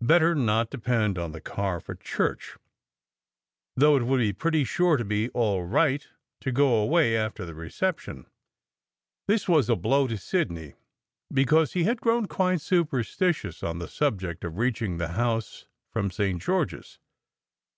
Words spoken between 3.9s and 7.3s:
it would be pretty sure to be all right to go away in